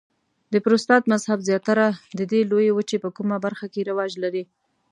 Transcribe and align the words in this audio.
د 0.53 0.55
پروتستانت 0.63 1.03
مذهب 1.13 1.39
زیاتره 1.49 1.85
د 2.17 2.19
دې 2.31 2.41
لویې 2.51 2.71
وچې 2.75 2.97
په 3.03 3.09
کومه 3.15 3.37
برخه 3.45 3.65
کې 3.73 3.87
رواج 3.89 4.11
لري؟ 4.23 4.43